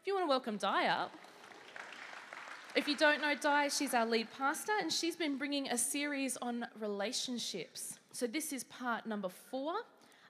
[0.00, 1.12] if you want to welcome Di up.
[2.76, 6.36] If you don't know Di, she's our lead pastor, and she's been bringing a series
[6.36, 7.98] on relationships.
[8.12, 9.72] So this is part number four,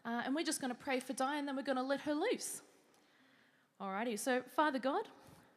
[0.05, 2.01] uh, and we're just going to pray for Di, and then we're going to let
[2.03, 2.63] her loose.
[3.81, 5.07] Alrighty, so Father God,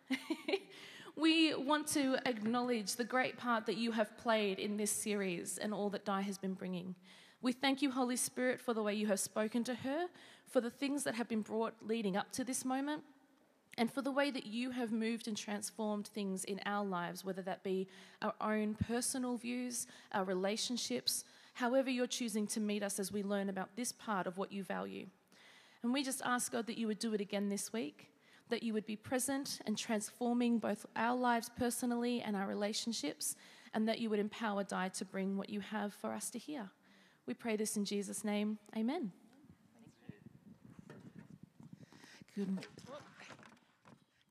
[1.16, 5.74] we want to acknowledge the great part that you have played in this series and
[5.74, 6.96] all that Di has been bringing.
[7.42, 10.08] We thank you, Holy Spirit, for the way you have spoken to her,
[10.48, 13.04] for the things that have been brought leading up to this moment,
[13.82, 17.42] and for the way that you have moved and transformed things in our lives, whether
[17.42, 17.88] that be
[18.22, 21.24] our own personal views, our relationships,
[21.56, 24.64] however you're choosing to meet us as we learn about this part of what you
[24.64, 25.08] value.
[25.82, 28.12] And we just ask, God, that you would do it again this week,
[28.50, 33.36] that you would be present and transforming both our lives personally and our relationships,
[33.74, 36.70] and that you would empower Di to bring what you have for us to hear.
[37.26, 38.60] We pray this in Jesus' name.
[38.78, 39.12] Amen.
[42.36, 42.60] Good,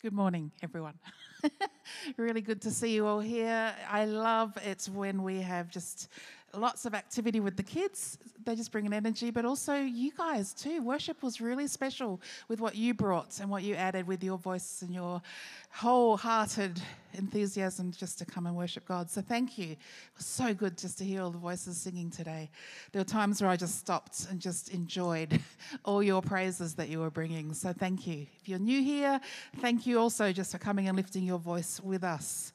[0.02, 0.94] good morning, everyone.
[2.16, 3.74] really good to see you all here.
[3.86, 6.08] I love it when we have just
[6.54, 8.18] lots of activity with the kids.
[8.44, 10.82] They just bring an energy, but also you guys too.
[10.82, 14.82] Worship was really special with what you brought and what you added with your voice
[14.82, 15.22] and your
[15.70, 16.80] wholehearted
[17.14, 19.10] enthusiasm just to come and worship God.
[19.10, 19.72] So thank you.
[19.72, 19.78] It
[20.16, 22.50] was so good just to hear all the voices singing today.
[22.92, 25.40] There were times where I just stopped and just enjoyed
[25.84, 27.52] all your praises that you were bringing.
[27.54, 28.26] So thank you.
[28.40, 29.20] If you're new here,
[29.58, 32.52] thank you also just for coming and lifting your voice with us.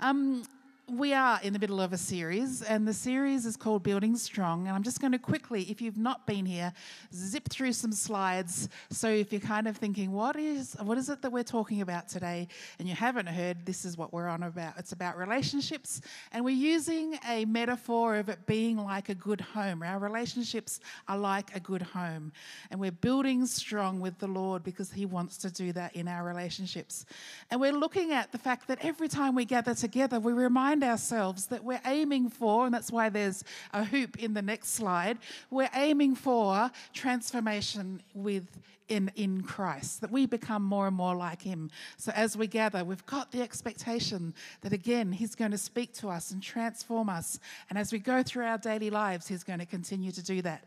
[0.00, 0.44] Um,
[0.90, 4.66] we are in the middle of a series, and the series is called Building Strong.
[4.66, 6.72] And I'm just going to quickly, if you've not been here,
[7.14, 8.70] zip through some slides.
[8.90, 12.08] So if you're kind of thinking, what is what is it that we're talking about
[12.08, 14.74] today, and you haven't heard, this is what we're on about.
[14.78, 16.00] It's about relationships,
[16.32, 19.82] and we're using a metaphor of it being like a good home.
[19.82, 22.32] Our relationships are like a good home,
[22.70, 26.24] and we're building strong with the Lord because He wants to do that in our
[26.24, 27.04] relationships.
[27.50, 31.46] And we're looking at the fact that every time we gather together, we remind ourselves
[31.46, 35.18] that we're aiming for, and that's why there's a hoop in the next slide,
[35.50, 38.46] we're aiming for transformation with
[38.88, 41.70] in, in Christ, that we become more and more like Him.
[41.96, 46.08] So as we gather, we've got the expectation that again, He's going to speak to
[46.08, 47.38] us and transform us.
[47.70, 50.64] And as we go through our daily lives, He's going to continue to do that.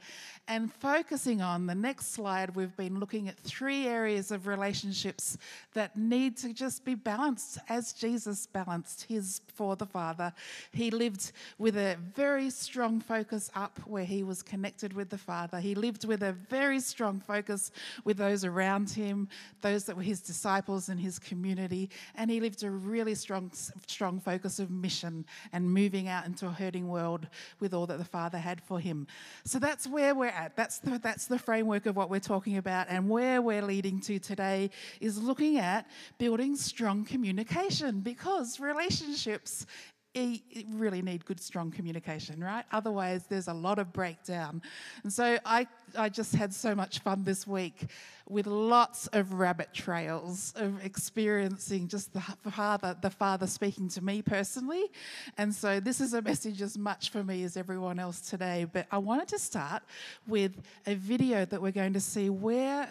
[0.47, 5.37] And focusing on the next slide, we've been looking at three areas of relationships
[5.73, 10.33] that need to just be balanced as Jesus balanced His for the Father.
[10.73, 15.59] He lived with a very strong focus up where He was connected with the Father.
[15.59, 17.71] He lived with a very strong focus
[18.11, 19.29] with those around him,
[19.61, 21.89] those that were his disciples and his community.
[22.15, 23.49] And he lived a really strong,
[23.87, 27.25] strong focus of mission and moving out into a hurting world
[27.61, 29.07] with all that the Father had for him.
[29.45, 30.57] So that's where we're at.
[30.57, 32.87] That's the, that's the framework of what we're talking about.
[32.89, 39.65] And where we're leading to today is looking at building strong communication because relationships
[40.13, 42.65] really need good, strong communication, right?
[42.71, 44.61] Otherwise, there's a lot of breakdown.
[45.03, 45.67] And so I,
[45.97, 47.87] I just had so much fun this week
[48.27, 54.21] with lots of rabbit trails of experiencing just the Father, the Father speaking to me
[54.21, 54.91] personally.
[55.37, 58.65] And so this is a message as much for me as everyone else today.
[58.71, 59.83] But I wanted to start
[60.27, 62.87] with a video that we're going to see where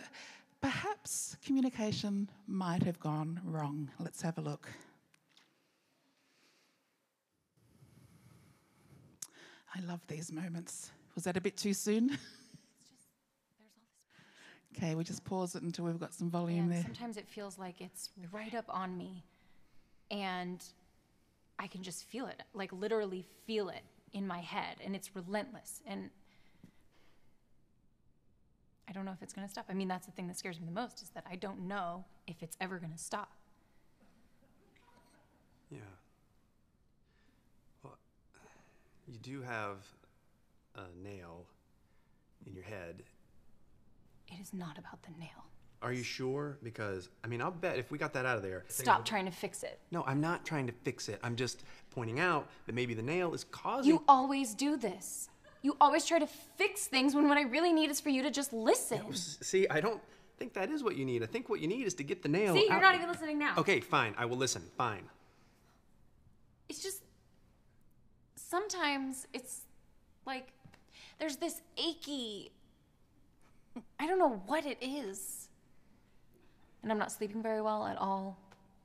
[0.61, 3.91] perhaps communication might have gone wrong.
[3.99, 4.69] Let's have a look.
[9.75, 10.91] I love these moments.
[11.15, 12.11] Was that a bit too soon?
[14.77, 16.83] okay, we just pause it until we've got some volume and there.
[16.83, 19.25] Sometimes it feels like it's right up on me,
[20.11, 20.63] and
[21.59, 23.83] I can just feel it, like literally feel it
[24.13, 25.81] in my head, and it's relentless.
[25.87, 26.11] And
[28.89, 29.67] I don't know if it's going to stop.
[29.69, 32.05] I mean, that's the thing that scares me the most is that I don't know
[32.27, 33.31] if it's ever going to stop.
[35.71, 35.79] Yeah.
[39.11, 39.79] You do have
[40.77, 41.45] a nail
[42.47, 43.03] in your head.
[44.29, 45.47] It is not about the nail.
[45.83, 46.59] Are you sure?
[46.63, 48.65] Because, I mean, I'll bet if we got that out of there.
[48.69, 49.81] Stop trying to fix it.
[49.91, 51.19] No, I'm not trying to fix it.
[51.25, 53.91] I'm just pointing out that maybe the nail is causing.
[53.91, 55.29] You always do this.
[55.63, 58.31] You always try to fix things when what I really need is for you to
[58.31, 59.03] just listen.
[59.09, 60.01] Yeah, see, I don't
[60.39, 61.25] think that is what you need.
[61.25, 62.55] I think what you need is to get the nail.
[62.55, 62.83] See, you're out.
[62.83, 63.55] not even listening now.
[63.59, 64.15] Okay, fine.
[64.17, 64.63] I will listen.
[64.77, 65.03] Fine.
[66.69, 67.03] It's just
[68.51, 69.63] sometimes it's
[70.27, 70.53] like
[71.19, 72.51] there's this achy
[74.01, 75.49] I don't know what it is.
[76.83, 78.37] And I'm not sleeping very well at all.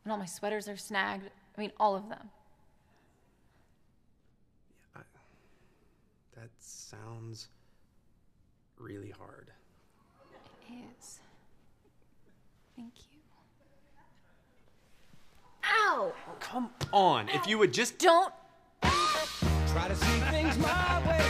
[0.04, 1.30] And all my sweaters are snagged.
[1.58, 2.30] I mean, all of them.
[4.96, 7.48] Yeah, I, that sounds
[8.78, 9.52] really hard.
[10.70, 11.20] It is.
[12.76, 13.20] Thank you.
[15.64, 16.14] No!
[16.40, 17.30] Come on.
[17.30, 17.98] If you would just.
[17.98, 18.34] Don't.
[19.76, 21.26] Try to see things my way.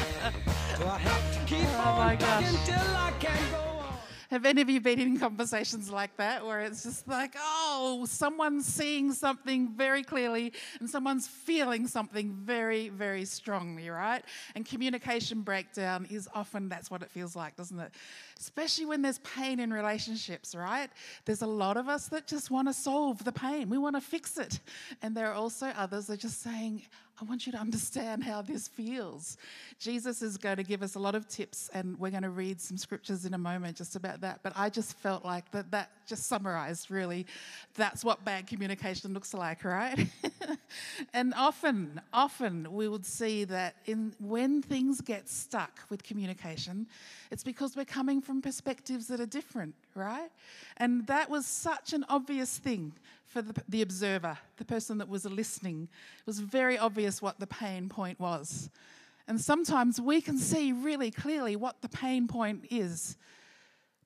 [0.78, 3.98] So I have to keep Oh on talking till I can go on.
[4.30, 8.68] Have any of you been in conversations like that where it's just like, oh, someone's
[8.68, 14.24] seeing something very clearly and someone's feeling something very, very strongly, right?
[14.54, 17.94] And communication breakdown is often that's what it feels like, doesn't it?
[18.40, 20.92] Especially when there's pain in relationships, right?
[21.26, 24.02] There's a lot of us that just want to solve the pain, we want to
[24.02, 24.60] fix it.
[25.02, 26.84] And there are also others that are just saying,
[27.20, 29.38] I want you to understand how this feels.
[29.80, 32.60] Jesus is going to give us a lot of tips, and we're going to read
[32.60, 34.42] some scriptures in a moment just about that.
[34.44, 37.26] But I just felt like that, that just summarized really
[37.76, 40.08] that's what bad communication looks like, right?
[41.14, 46.88] and often, often we would see that in, when things get stuck with communication,
[47.32, 50.30] it's because we're coming from perspectives that are different, right?
[50.78, 52.94] And that was such an obvious thing
[53.36, 55.90] for the, the observer, the person that was listening.
[56.20, 58.70] It was very obvious what the pain point was.
[59.28, 63.18] And sometimes we can see really clearly what the pain point is.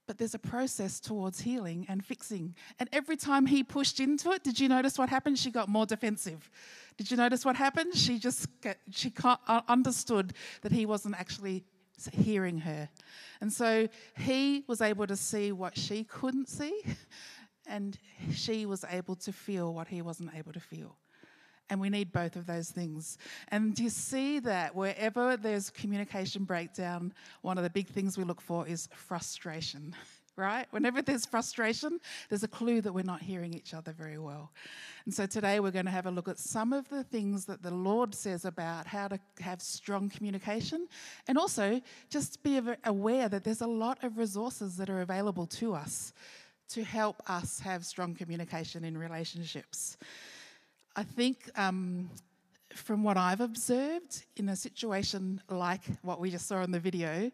[0.07, 2.55] But there's a process towards healing and fixing.
[2.79, 5.37] And every time he pushed into it, did you notice what happened?
[5.37, 6.49] She got more defensive.
[6.97, 7.93] Did you notice what happened?
[7.93, 8.47] She just
[8.89, 10.33] she uh, understood
[10.63, 11.65] that he wasn't actually
[12.11, 12.89] hearing her.
[13.41, 13.87] And so
[14.17, 16.81] he was able to see what she couldn't see,
[17.69, 17.97] and
[18.33, 20.97] she was able to feel what he wasn't able to feel.
[21.69, 23.19] And we need both of those things.
[23.49, 27.13] And you see that wherever there's communication breakdown,
[27.43, 29.95] one of the big things we look for is frustration,
[30.35, 30.65] right?
[30.71, 31.99] Whenever there's frustration,
[32.29, 34.51] there's a clue that we're not hearing each other very well.
[35.05, 37.61] And so today we're going to have a look at some of the things that
[37.61, 40.87] the Lord says about how to have strong communication
[41.27, 41.79] and also
[42.09, 46.13] just be aware that there's a lot of resources that are available to us
[46.69, 49.97] to help us have strong communication in relationships.
[50.95, 52.09] I think um,
[52.73, 57.31] from what I've observed in a situation like what we just saw in the video,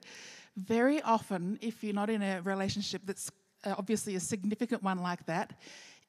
[0.55, 3.29] very often, if you're not in a relationship that's
[3.65, 5.53] uh, obviously a significant one like that,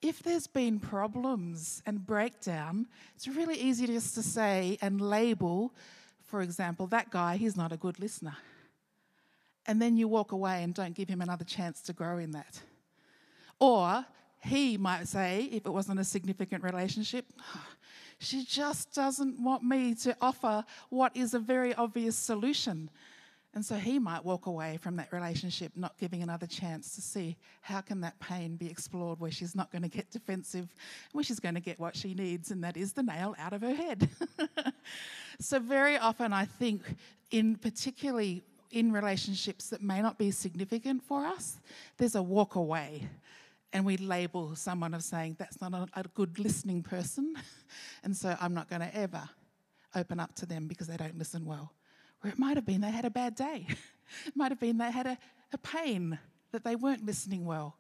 [0.02, 2.87] if there's been problems and breakdown,
[3.17, 5.75] it's really easy just to say and label,
[6.23, 8.37] for example, that guy, he's not a good listener.
[9.67, 12.61] And then you walk away and don't give him another chance to grow in that.
[13.58, 14.05] Or
[14.41, 17.26] he might say, if it wasn't a significant relationship,
[18.19, 22.91] she just doesn't want me to offer what is a very obvious solution.
[23.55, 27.38] And so he might walk away from that relationship, not giving another chance to see
[27.62, 30.69] how can that pain be explored where she's not going to get defensive,
[31.12, 33.62] where she's going to get what she needs, and that is the nail out of
[33.62, 34.11] her head.
[35.41, 36.82] so very often I think
[37.31, 41.56] in particularly in relationships that may not be significant for us,
[41.97, 43.09] there's a walk away
[43.76, 47.34] and we label someone of saying that's not a, a good listening person,
[48.02, 49.28] and so I'm not going to ever
[49.94, 51.75] open up to them because they don't listen well.
[52.25, 53.67] Or it might have been they had a bad day,
[54.26, 55.19] it might have been they had a,
[55.52, 56.19] a pain
[56.52, 57.76] that they weren't listening well.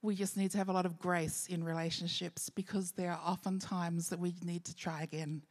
[0.00, 3.58] We just need to have a lot of grace in relationships because there are often
[3.58, 5.42] times that we need to try again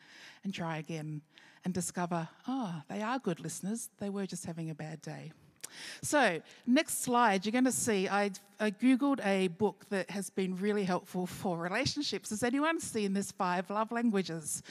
[0.45, 1.21] and try again
[1.65, 5.33] and discover, oh, they are good listeners, they were just having a bad day.
[6.01, 10.55] So, next slide, you're going to see I, I Googled a book that has been
[10.57, 12.29] really helpful for relationships.
[12.29, 14.63] Has anyone seen this Five Love Languages?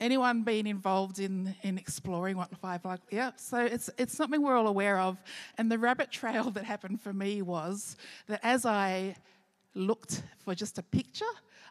[0.00, 3.00] Anyone been involved in, in exploring what five love?
[3.10, 5.22] Yeah, so it's, it's something we're all aware of.
[5.58, 9.16] And the rabbit trail that happened for me was that as I
[9.74, 11.24] looked for just a picture,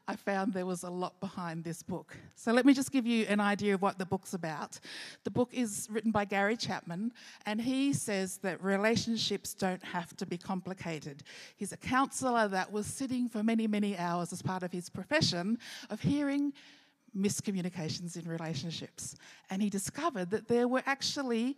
[0.08, 2.18] I found there was a lot behind this book.
[2.36, 4.80] So let me just give you an idea of what the book's about.
[5.24, 7.14] The book is written by Gary Chapman,
[7.46, 11.24] and he says that relationships don't have to be complicated.
[11.56, 15.60] He's a counselor that was sitting for many, many hours as part of his profession
[15.90, 16.54] of hearing
[17.18, 19.16] miscommunications in relationships.
[19.50, 21.58] And he discovered that there were actually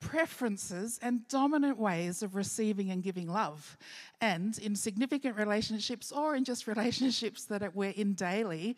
[0.00, 3.76] preferences and dominant ways of receiving and giving love.
[4.20, 8.76] And in significant relationships or in just relationships that we're in daily,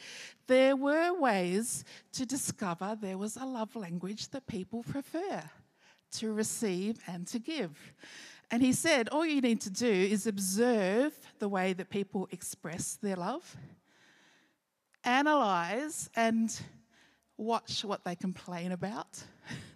[0.49, 5.43] there were ways to discover there was a love language that people prefer
[6.13, 7.95] to receive and to give.
[8.51, 12.99] And he said, all you need to do is observe the way that people express
[13.01, 13.57] their love,
[15.05, 16.55] analyze and
[17.39, 19.23] watch what they complain about.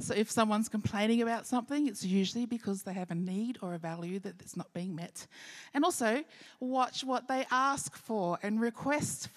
[0.00, 3.78] So if someone's complaining about something, it's usually because they have a need or a
[3.78, 5.26] value that is not being met.
[5.74, 6.24] And also
[6.60, 9.28] watch what they ask for and request.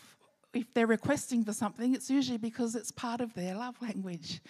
[0.53, 4.41] If they're requesting for something, it's usually because it's part of their love language.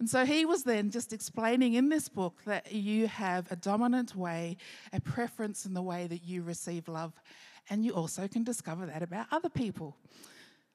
[0.00, 4.16] And so he was then just explaining in this book that you have a dominant
[4.16, 4.56] way,
[4.92, 7.12] a preference in the way that you receive love,
[7.70, 9.96] and you also can discover that about other people.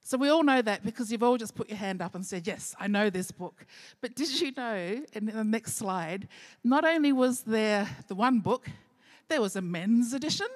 [0.09, 2.47] So we all know that because you've all just put your hand up and said,
[2.47, 3.63] Yes, I know this book.
[4.01, 6.27] But did you know, in the next slide,
[6.63, 8.67] not only was there the one book,
[9.27, 10.47] there was a men's edition,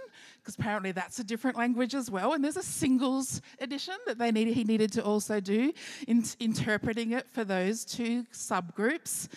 [0.42, 2.34] because apparently that's a different language as well.
[2.34, 5.72] And there's a singles edition that they needed, he needed to also do,
[6.08, 9.28] in, interpreting it for those two subgroups.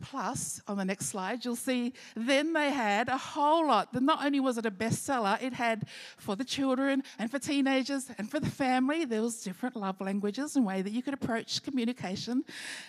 [0.00, 3.88] Plus, on the next slide, you'll see then they had a whole lot.
[3.92, 8.30] Not only was it a bestseller, it had for the children and for teenagers and
[8.30, 12.44] for the family, there was different love languages and way that you could approach communication.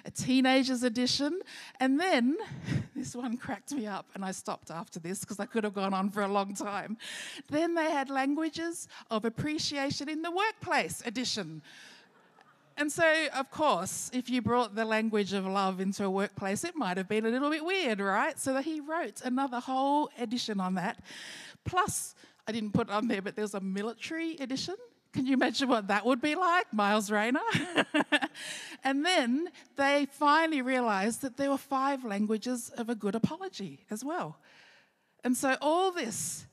[0.05, 1.41] A teenager's edition.
[1.79, 2.37] And then,
[2.95, 5.93] this one cracked me up, and I stopped after this because I could have gone
[5.93, 6.97] on for a long time.
[7.49, 11.61] Then they had languages of appreciation in the workplace edition.
[12.81, 16.75] And so, of course, if you brought the language of love into a workplace, it
[16.75, 18.39] might have been a little bit weird, right?
[18.39, 20.97] So he wrote another whole edition on that.
[21.63, 22.15] Plus,
[22.47, 24.73] I didn't put it on there, but there's a military edition.
[25.13, 27.39] Can you imagine what that would be like, Miles Rayner?
[28.83, 34.03] and then they finally realized that there were five languages of a good apology as
[34.03, 34.39] well.
[35.23, 36.47] And so, all this,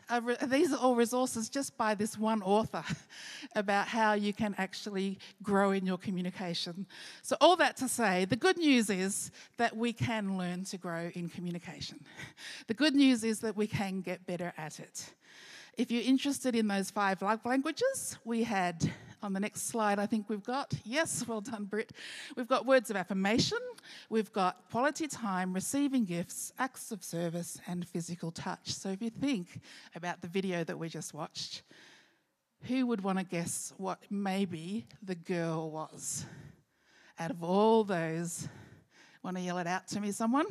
[0.46, 2.84] these are all resources just by this one author
[3.54, 6.86] about how you can actually grow in your communication.
[7.22, 11.10] So, all that to say, the good news is that we can learn to grow
[11.14, 12.04] in communication.
[12.66, 15.10] The good news is that we can get better at it.
[15.78, 18.90] If you're interested in those five love languages, we had
[19.22, 21.92] on the next slide, I think we've got, yes, well done, Britt.
[22.36, 23.58] We've got words of affirmation,
[24.10, 28.72] we've got quality time, receiving gifts, acts of service, and physical touch.
[28.72, 29.60] So if you think
[29.94, 31.62] about the video that we just watched,
[32.64, 36.26] who would want to guess what maybe the girl was?
[37.20, 38.48] Out of all those,
[39.22, 40.46] want to yell it out to me, someone?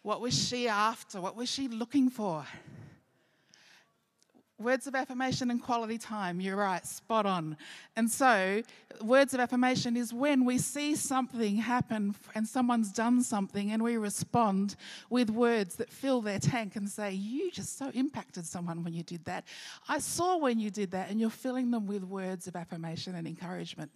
[0.00, 1.20] What was she after?
[1.20, 2.46] What was she looking for?
[4.60, 7.56] Words of affirmation and quality time, you're right, spot on.
[7.96, 8.62] And so,
[9.02, 13.96] words of affirmation is when we see something happen and someone's done something and we
[13.96, 14.76] respond
[15.10, 19.02] with words that fill their tank and say, You just so impacted someone when you
[19.02, 19.44] did that.
[19.88, 23.26] I saw when you did that, and you're filling them with words of affirmation and
[23.26, 23.90] encouragement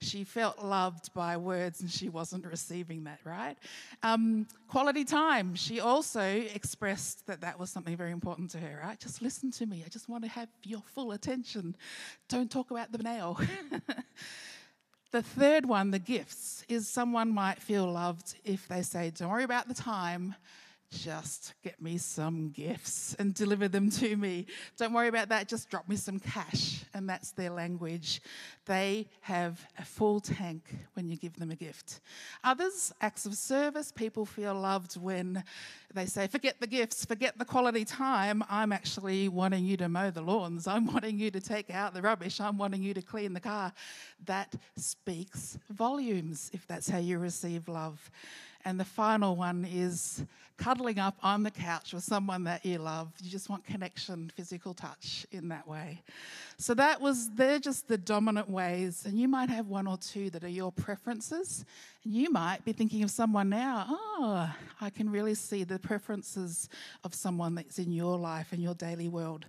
[0.00, 3.56] she felt loved by words and she wasn't receiving that, right?
[4.02, 5.54] Um, quality time.
[5.54, 8.98] She also expressed that that was something very important to her, right?
[8.98, 9.82] Just listen to me.
[9.84, 11.76] I just want to have your full attention.
[12.28, 13.40] Don't talk about the nail.
[15.10, 19.44] the third one, the gifts, is someone might feel loved if they say, Don't worry
[19.44, 20.34] about the time
[20.90, 24.46] just get me some gifts and deliver them to me.
[24.76, 26.84] Don't worry about that, just drop me some cash.
[26.94, 28.22] And that's their language.
[28.66, 32.00] They have a full tank when you give them a gift.
[32.44, 35.44] Others, acts of service, people feel loved when
[35.94, 38.42] they say, forget the gifts, forget the quality time.
[38.48, 40.66] I'm actually wanting you to mow the lawns.
[40.66, 42.40] I'm wanting you to take out the rubbish.
[42.40, 43.72] I'm wanting you to clean the car.
[44.24, 48.10] That speaks volumes if that's how you receive love.
[48.64, 50.24] And the final one is
[50.58, 53.12] cuddling up on the couch with someone that you love.
[53.22, 56.02] You just want connection, physical touch in that way.
[56.58, 59.04] So that was, they're just the dominant ways.
[59.06, 61.64] And you might have one or two that are your preferences.
[62.04, 66.68] And you might be thinking of someone now, oh, I can really see the preferences
[67.04, 69.46] of someone that's in your life and your daily world.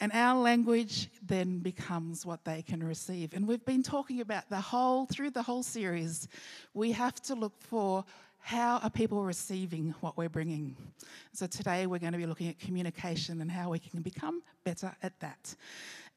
[0.00, 3.34] And our language then becomes what they can receive.
[3.34, 6.26] And we've been talking about the whole, through the whole series,
[6.74, 8.04] we have to look for
[8.42, 10.76] how are people receiving what we're bringing?
[11.32, 14.94] So today we're going to be looking at communication and how we can become better
[15.02, 15.54] at that.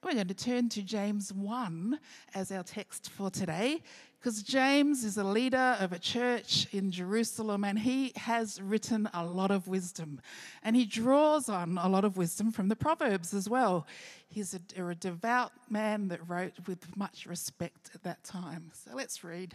[0.03, 1.99] We're going to turn to James 1
[2.33, 3.81] as our text for today,
[4.19, 9.23] because James is a leader of a church in Jerusalem and he has written a
[9.23, 10.19] lot of wisdom.
[10.63, 13.85] And he draws on a lot of wisdom from the Proverbs as well.
[14.27, 18.71] He's a, a devout man that wrote with much respect at that time.
[18.73, 19.53] So let's read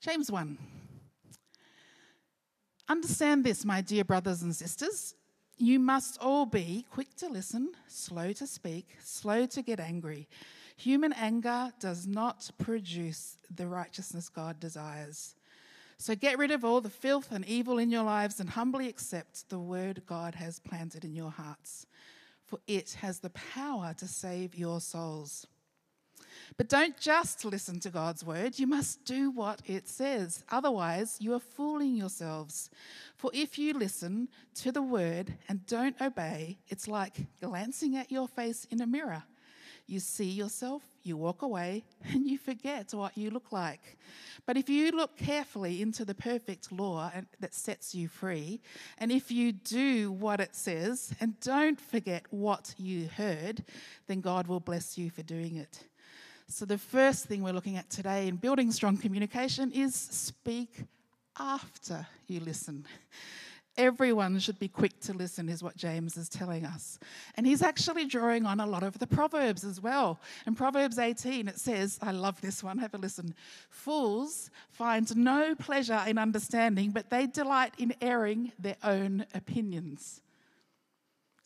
[0.00, 0.56] James 1.
[2.88, 5.14] Understand this, my dear brothers and sisters.
[5.56, 10.28] You must all be quick to listen, slow to speak, slow to get angry.
[10.76, 15.34] Human anger does not produce the righteousness God desires.
[15.96, 19.48] So get rid of all the filth and evil in your lives and humbly accept
[19.48, 21.86] the word God has planted in your hearts,
[22.44, 25.46] for it has the power to save your souls.
[26.56, 30.44] But don't just listen to God's word, you must do what it says.
[30.50, 32.70] Otherwise, you are fooling yourselves.
[33.16, 38.28] For if you listen to the word and don't obey, it's like glancing at your
[38.28, 39.24] face in a mirror.
[39.86, 43.98] You see yourself, you walk away, and you forget what you look like.
[44.46, 47.10] But if you look carefully into the perfect law
[47.40, 48.60] that sets you free,
[48.98, 53.64] and if you do what it says and don't forget what you heard,
[54.06, 55.84] then God will bless you for doing it.
[56.48, 60.84] So, the first thing we're looking at today in building strong communication is speak
[61.38, 62.86] after you listen.
[63.76, 66.98] Everyone should be quick to listen, is what James is telling us.
[67.36, 70.20] And he's actually drawing on a lot of the Proverbs as well.
[70.46, 73.34] In Proverbs 18, it says, I love this one, have a listen.
[73.70, 80.20] Fools find no pleasure in understanding, but they delight in airing their own opinions.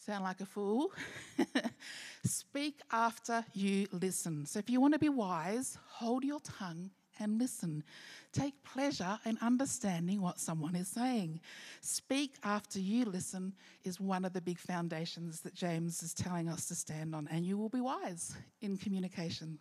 [0.08, 0.90] Sound like a fool?
[2.24, 4.46] Speak after you listen.
[4.46, 6.88] So if you want to be wise, hold your tongue
[7.20, 7.84] and listen.
[8.32, 11.40] Take pleasure in understanding what someone is saying.
[11.82, 13.52] Speak after you listen
[13.84, 17.44] is one of the big foundations that James is telling us to stand on, and
[17.44, 19.58] you will be wise in communication.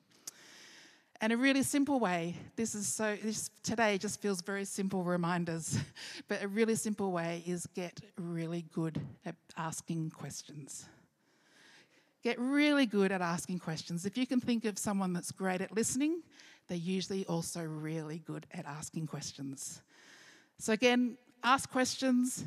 [1.19, 5.79] And a really simple way, this is so, this today just feels very simple reminders,
[6.27, 10.85] but a really simple way is get really good at asking questions.
[12.23, 14.05] Get really good at asking questions.
[14.05, 16.21] If you can think of someone that's great at listening,
[16.67, 19.81] they're usually also really good at asking questions.
[20.59, 22.45] So, again, ask questions.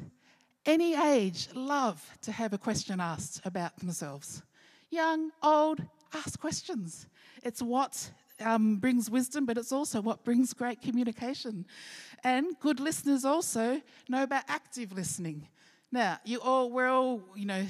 [0.65, 4.43] Any age love to have a question asked about themselves.
[4.91, 5.83] Young, old,
[6.15, 7.07] ask questions.
[7.43, 11.67] It's what um, brings wisdom, but it's also what brings great communication.
[12.25, 15.49] And good listeners also know about active listening.
[15.93, 17.67] Now, you all, we're all, you know,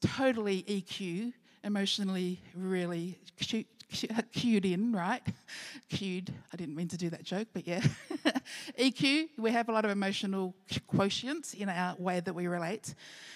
[0.00, 1.32] totally EQ,
[1.64, 3.18] emotionally really
[4.32, 5.22] cued in, right?
[5.90, 6.32] Cued.
[6.52, 7.82] I didn't mean to do that joke, but yeah.
[8.78, 10.54] EQ, we have a lot of emotional
[10.92, 12.94] quotients in our way that we relate.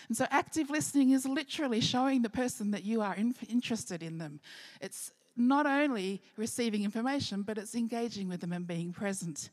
[0.09, 4.19] And so active listening is literally showing the person that you are in, interested in
[4.19, 4.41] them.
[4.81, 9.51] It's not only receiving information, but it's engaging with them and being present.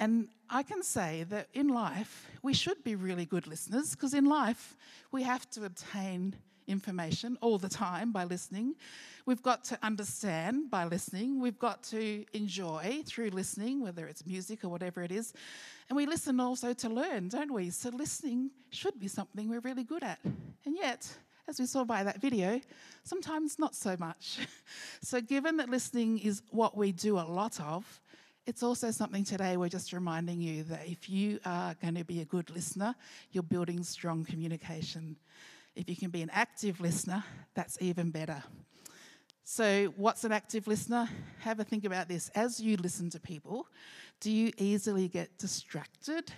[0.00, 4.24] And I can say that in life, we should be really good listeners because in
[4.24, 4.76] life,
[5.10, 6.36] we have to obtain
[6.68, 8.76] information all the time by listening.
[9.26, 11.40] We've got to understand by listening.
[11.40, 15.32] We've got to enjoy through listening, whether it's music or whatever it is.
[15.88, 17.70] And we listen also to learn, don't we?
[17.70, 20.18] So listening should be something we're really good at.
[20.64, 21.10] And yet,
[21.48, 22.60] as we saw by that video,
[23.04, 24.38] sometimes not so much.
[25.02, 28.00] so, given that listening is what we do a lot of,
[28.46, 32.20] it's also something today we're just reminding you that if you are going to be
[32.20, 32.94] a good listener,
[33.32, 35.16] you're building strong communication.
[35.74, 38.42] If you can be an active listener, that's even better.
[39.44, 41.08] So, what's an active listener?
[41.40, 42.28] Have a think about this.
[42.34, 43.66] As you listen to people,
[44.20, 46.30] do you easily get distracted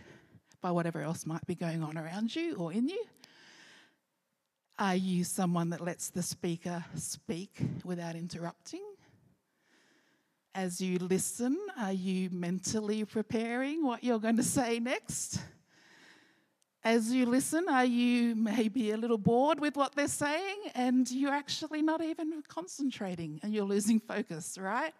[0.61, 3.05] by whatever else might be going on around you or in you?
[4.81, 8.81] Are you someone that lets the speaker speak without interrupting?
[10.55, 15.38] As you listen, are you mentally preparing what you're going to say next?
[16.83, 21.35] As you listen, are you maybe a little bored with what they're saying and you're
[21.35, 24.95] actually not even concentrating and you're losing focus, right?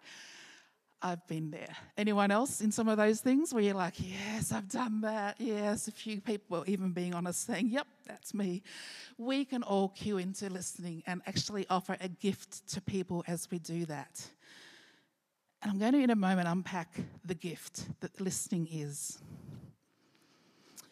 [1.03, 1.75] I've been there.
[1.97, 5.37] Anyone else in some of those things where you're like, yes, I've done that.
[5.39, 8.61] Yes, a few people even being honest saying, yep, that's me.
[9.17, 13.57] We can all cue into listening and actually offer a gift to people as we
[13.57, 14.27] do that.
[15.63, 19.19] And I'm going to, in a moment, unpack the gift that listening is.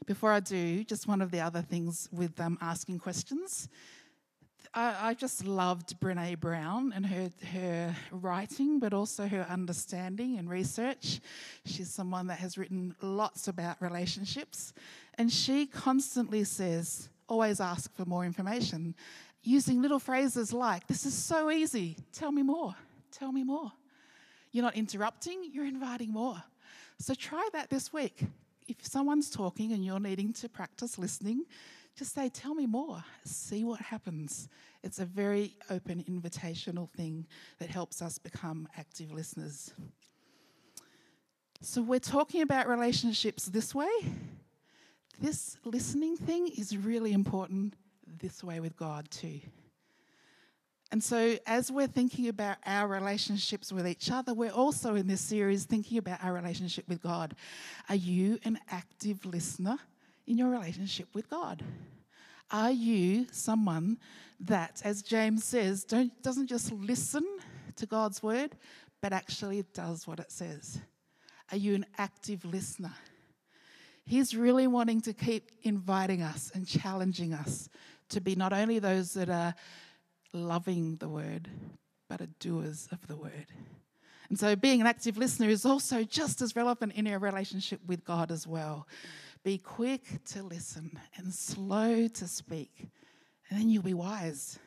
[0.08, 3.70] Before I do, just one of the other things with um, asking questions.
[4.74, 10.50] I, I, just loved Brene Brown and her, her writing, but also her understanding and
[10.50, 11.20] research.
[11.66, 14.74] She's someone that has written lots about relationships,
[15.18, 18.96] and she constantly says, always ask for more information,
[19.42, 22.76] using little phrases like, This is so easy, tell me more,
[23.12, 23.72] tell me more.
[24.52, 26.42] You're not interrupting, you're inviting more.
[27.00, 28.24] So try that this week.
[28.68, 31.46] If someone's talking and you're needing to practice listening,
[32.00, 34.48] just say, Tell me more, see what happens.
[34.84, 37.28] It's a very open, invitational thing
[37.60, 39.74] that helps us become active listeners.
[41.62, 43.92] So, we're talking about relationships this way.
[45.20, 47.74] This listening thing is really important
[48.08, 49.42] this way with God, too.
[50.94, 55.20] And so, as we're thinking about our relationships with each other, we're also in this
[55.20, 57.36] series thinking about our relationship with God.
[57.90, 59.78] Are you an active listener
[60.30, 61.64] in your relationship with God?
[62.52, 63.98] Are you someone
[64.40, 67.26] that, as James says, doesn't just listen
[67.76, 68.56] to God's word,
[69.02, 70.80] but actually does what it says?
[71.52, 72.94] Are you an active listener?
[74.06, 77.70] He's really wanting to keep inviting us and challenging us
[78.10, 79.54] to be not only those that are
[80.34, 81.48] loving the word,
[82.10, 83.48] but are doers of the word.
[84.30, 88.04] And so, being an active listener is also just as relevant in our relationship with
[88.06, 88.88] God as well.
[89.44, 92.90] Be quick to listen and slow to speak,
[93.50, 94.60] and then you'll be wise.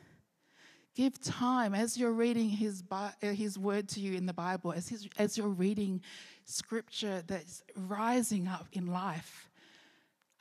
[0.95, 4.89] Give time as you're reading his, uh, his word to you in the Bible, as,
[4.89, 6.03] his, as you're reading
[6.45, 9.51] scripture that's rising up in life.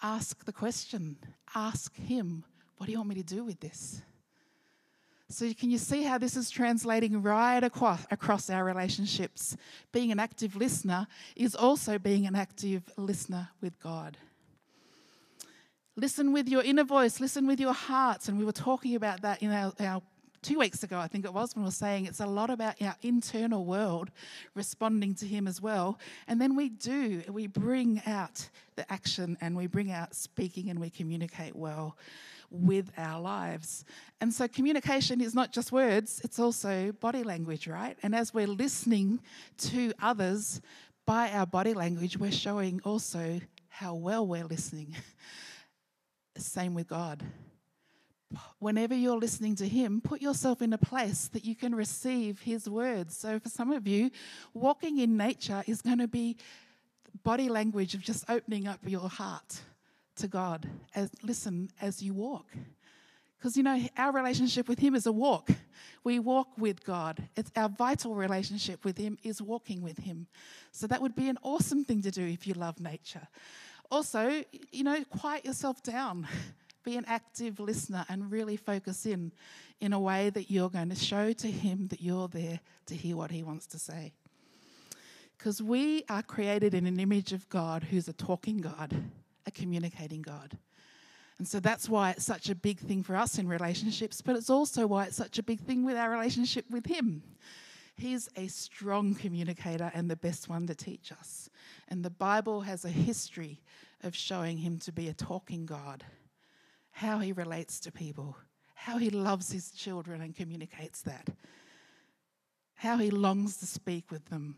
[0.01, 1.17] Ask the question,
[1.55, 2.43] ask him,
[2.77, 4.01] what do you want me to do with this?
[5.31, 9.55] So, can you see how this is translating right across, across our relationships?
[9.93, 14.17] Being an active listener is also being an active listener with God.
[15.95, 18.27] Listen with your inner voice, listen with your hearts.
[18.27, 20.01] And we were talking about that in our, our
[20.41, 22.81] two weeks ago, I think it was, when we were saying it's a lot about
[22.81, 24.09] our internal world
[24.55, 25.99] responding to Him as well.
[26.27, 30.79] And then we do, we bring out the action and we bring out speaking and
[30.79, 31.97] we communicate well
[32.49, 33.85] with our lives.
[34.19, 37.97] And so communication is not just words, it's also body language, right?
[38.03, 39.21] And as we're listening
[39.59, 40.61] to others
[41.05, 44.95] by our body language, we're showing also how well we're listening.
[46.37, 47.23] Same with God
[48.59, 52.69] whenever you're listening to Him, put yourself in a place that you can receive His
[52.69, 53.17] words.
[53.17, 54.11] So, for some of you,
[54.53, 56.37] walking in nature is going to be
[57.23, 59.61] body language of just opening up your heart
[60.17, 60.67] to God.
[60.95, 62.47] As, listen as you walk.
[63.37, 65.49] Because, you know, our relationship with Him is a walk.
[66.03, 67.27] We walk with God.
[67.35, 70.27] It's our vital relationship with Him is walking with Him.
[70.71, 73.27] So, that would be an awesome thing to do if you love nature.
[73.89, 76.27] Also, you know, quiet yourself down.
[76.83, 79.31] Be an active listener and really focus in
[79.79, 83.17] in a way that you're going to show to him that you're there to hear
[83.17, 84.13] what he wants to say.
[85.37, 88.95] Because we are created in an image of God who's a talking God,
[89.47, 90.57] a communicating God.
[91.39, 94.51] And so that's why it's such a big thing for us in relationships, but it's
[94.51, 97.23] also why it's such a big thing with our relationship with Him.
[97.97, 101.49] He's a strong communicator and the best one to teach us.
[101.87, 103.63] And the Bible has a history
[104.03, 106.03] of showing Him to be a talking God
[106.91, 108.37] how he relates to people,
[108.75, 111.29] how he loves his children and communicates that,
[112.75, 114.55] how he longs to speak with them.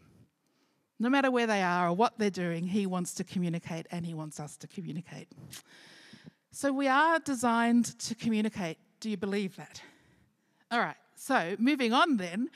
[1.00, 4.14] No matter where they are or what they're doing, he wants to communicate and he
[4.14, 5.28] wants us to communicate.
[6.52, 8.78] So we are designed to communicate.
[9.00, 9.82] Do you believe that?
[10.72, 12.50] All right, so moving on then,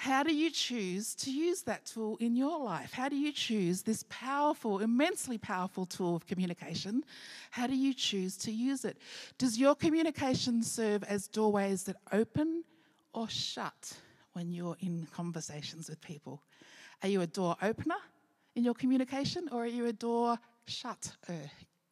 [0.00, 2.90] how do you choose to use that tool in your life?
[2.90, 7.04] How do you choose this powerful, immensely powerful tool of communication?
[7.50, 8.96] How do you choose to use it?
[9.36, 12.64] Does your communication serve as doorways that open
[13.12, 13.94] or shut
[14.32, 16.40] when you're in conversations with people?
[17.02, 18.00] Are you a door opener
[18.54, 21.12] in your communication or are you a door shut?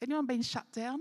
[0.01, 1.01] Anyone been shut down?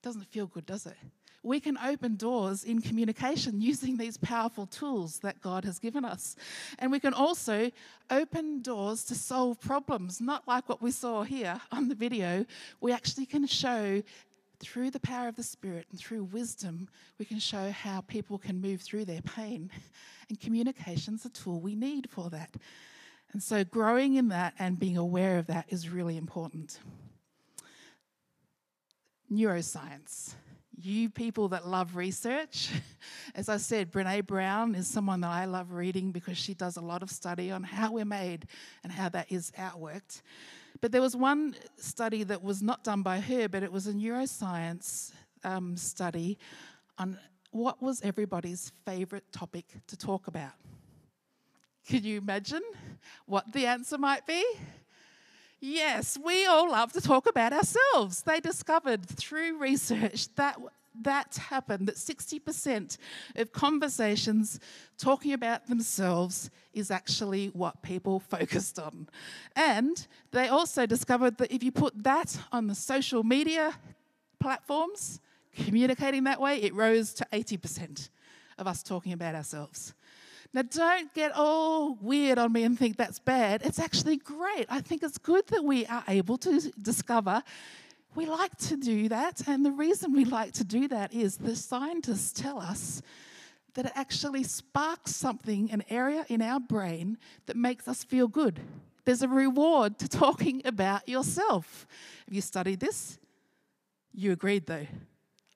[0.00, 0.96] Doesn't feel good, does it?
[1.42, 6.36] We can open doors in communication using these powerful tools that God has given us.
[6.78, 7.70] And we can also
[8.10, 12.44] open doors to solve problems, not like what we saw here on the video.
[12.80, 14.02] We actually can show
[14.60, 18.60] through the power of the Spirit and through wisdom, we can show how people can
[18.60, 19.70] move through their pain.
[20.28, 22.54] And communication's a tool we need for that.
[23.32, 26.80] And so, growing in that and being aware of that is really important.
[29.32, 30.34] Neuroscience
[30.80, 32.70] you people that love research,
[33.34, 36.80] as I said, Brene Brown is someone that I love reading because she does a
[36.80, 38.46] lot of study on how we're made
[38.82, 40.22] and how that is outworked.
[40.80, 43.92] But there was one study that was not done by her, but it was a
[43.92, 45.12] neuroscience
[45.44, 46.38] um, study
[46.98, 47.18] on
[47.50, 50.52] what was everybody's favourite topic to talk about.
[51.88, 52.62] Can you imagine
[53.26, 54.44] what the answer might be?
[55.60, 58.22] Yes, we all love to talk about ourselves.
[58.22, 60.56] They discovered through research that
[61.02, 62.98] that happened that 60%
[63.36, 64.58] of conversations
[64.96, 69.08] talking about themselves is actually what people focused on.
[69.54, 73.74] And they also discovered that if you put that on the social media
[74.40, 75.20] platforms,
[75.54, 78.08] communicating that way, it rose to 80%
[78.58, 79.94] of us talking about ourselves.
[80.54, 83.62] Now, don't get all weird on me and think that's bad.
[83.64, 84.66] It's actually great.
[84.70, 87.42] I think it's good that we are able to discover
[88.14, 89.46] we like to do that.
[89.46, 93.00] And the reason we like to do that is the scientists tell us
[93.74, 98.58] that it actually sparks something, an area in our brain that makes us feel good.
[99.04, 101.86] There's a reward to talking about yourself.
[102.26, 103.18] Have you studied this?
[104.12, 104.86] You agreed, though.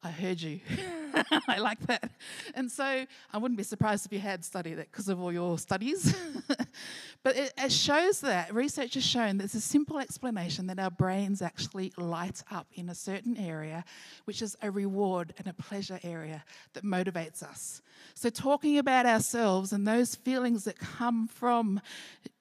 [0.05, 0.61] I heard you.
[1.49, 2.11] I like that.
[2.55, 2.85] And so
[3.33, 6.15] I wouldn't be surprised if you had studied it because of all your studies.
[7.23, 11.41] but it, it, shows that, research has shown there's a simple explanation that our brains
[11.41, 13.85] actually light up in a certain area,
[14.25, 17.81] which is a reward and a pleasure area that motivates us.
[18.15, 21.81] So, talking about ourselves and those feelings that come from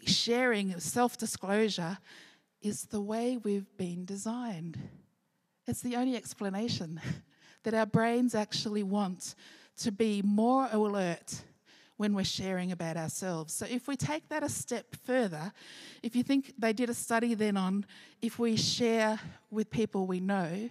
[0.05, 1.99] sharing self disclosure
[2.61, 4.79] is the way we've been designed.
[5.67, 6.99] It's the only explanation
[7.63, 9.35] that our brains actually want
[9.77, 11.43] to be more alert
[11.97, 13.53] when we're sharing about ourselves.
[13.53, 15.53] So, if we take that a step further,
[16.01, 17.85] if you think they did a study then on
[18.21, 19.19] if we share
[19.51, 20.69] with people we know,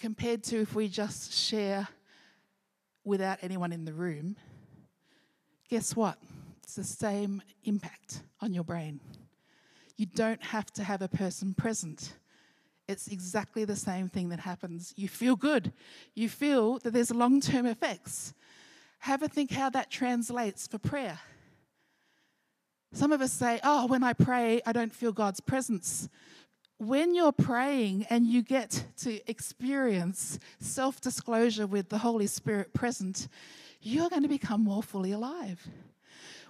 [0.00, 1.86] compared to if we just share
[3.04, 4.36] without anyone in the room,
[5.68, 6.18] guess what?
[6.64, 9.00] It's the same impact on your brain.
[9.96, 12.14] You don't have to have a person present
[12.90, 14.92] it's exactly the same thing that happens.
[14.96, 15.72] You feel good.
[16.14, 18.34] You feel that there's long term effects.
[19.00, 21.20] Have a think how that translates for prayer.
[22.92, 26.08] Some of us say, Oh, when I pray, I don't feel God's presence.
[26.78, 33.28] When you're praying and you get to experience self disclosure with the Holy Spirit present,
[33.80, 35.66] you're going to become more fully alive.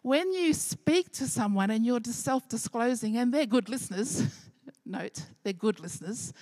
[0.02, 4.22] When you speak to someone and you're self disclosing, and they're good listeners,
[4.90, 6.32] note, they're good listeners,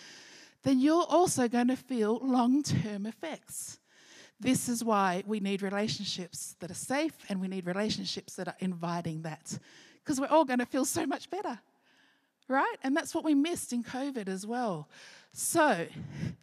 [0.62, 3.78] then you're also going to feel long term effects.
[4.40, 8.56] This is why we need relationships that are safe and we need relationships that are
[8.60, 9.58] inviting that
[10.08, 11.58] because we're all going to feel so much better,
[12.48, 12.76] right?
[12.82, 14.88] And that's what we missed in COVID as well.
[15.32, 15.86] So,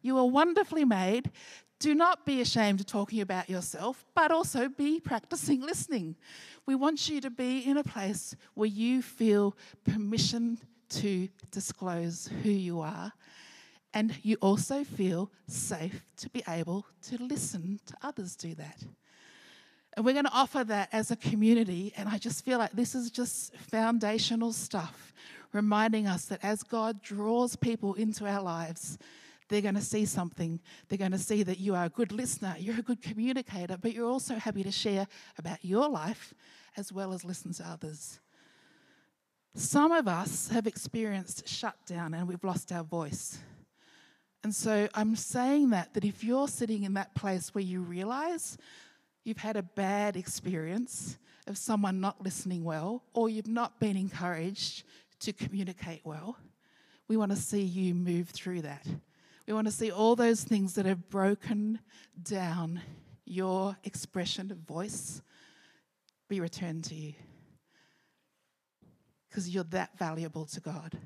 [0.02, 1.32] you are wonderfully made.
[1.80, 6.16] Do not be ashamed of talking about yourself, but also be practicing listening.
[6.66, 10.60] We want you to be in a place where you feel permission
[11.02, 13.12] to disclose who you are.
[13.94, 18.84] And you also feel safe to be able to listen to others do that.
[19.96, 21.94] And we're going to offer that as a community.
[21.96, 25.14] And I just feel like this is just foundational stuff,
[25.54, 28.98] reminding us that as God draws people into our lives,
[29.48, 30.60] they're going to see something.
[30.90, 33.94] They're going to see that you are a good listener, you're a good communicator, but
[33.94, 36.34] you're also happy to share about your life
[36.76, 38.20] as well as listen to others.
[39.58, 43.38] Some of us have experienced shutdown and we've lost our voice.
[44.44, 48.58] And so I'm saying that, that if you're sitting in that place where you realize
[49.24, 54.84] you've had a bad experience of someone not listening well, or you've not been encouraged
[55.22, 56.38] to communicate well,
[57.08, 58.86] we want to see you move through that.
[59.48, 61.80] We want to see all those things that have broken
[62.22, 62.82] down
[63.24, 65.22] your expression of voice
[66.28, 67.14] be returned to you
[69.36, 70.98] because you're that valuable to God.